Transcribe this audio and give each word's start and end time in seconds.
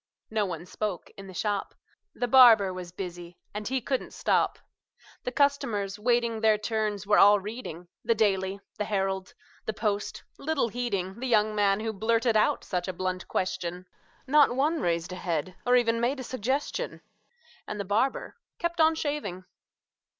No 0.31 0.47
one 0.47 0.65
spoke 0.65 1.11
in 1.15 1.27
the 1.27 1.33
shop: 1.35 1.75
The 2.15 2.27
barber 2.27 2.73
was 2.73 2.91
busy, 2.91 3.37
and 3.53 3.67
he 3.67 3.79
couldn't 3.81 4.13
stop; 4.15 4.57
The 5.25 5.31
customers, 5.31 5.99
waiting 5.99 6.41
their 6.41 6.57
turns, 6.57 7.05
were 7.05 7.19
all 7.19 7.39
reading 7.39 7.87
The 8.03 8.15
"Daily," 8.15 8.61
the 8.79 8.85
"Herald," 8.85 9.35
the 9.67 9.73
"Post," 9.73 10.23
little 10.39 10.69
heeding 10.69 11.19
The 11.19 11.27
young 11.27 11.53
man 11.53 11.81
who 11.81 11.93
blurted 11.93 12.35
out 12.35 12.63
such 12.63 12.87
a 12.87 12.93
blunt 12.93 13.27
question; 13.27 13.85
Not 14.25 14.55
one 14.55 14.81
raised 14.81 15.11
a 15.11 15.17
head, 15.17 15.55
or 15.67 15.75
even 15.75 16.01
made 16.01 16.19
a 16.19 16.23
suggestion; 16.23 17.01
And 17.67 17.79
the 17.79 17.85
barber 17.85 18.37
kept 18.57 18.81
on 18.81 18.95
shaving. 18.95 19.45